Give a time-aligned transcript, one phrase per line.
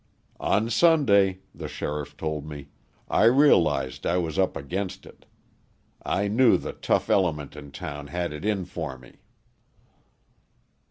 [0.39, 2.69] "On Sunday," the sheriff told me,
[3.07, 5.27] "I realised I was up against it.
[6.01, 9.19] I knew the tough element in town had it in for me."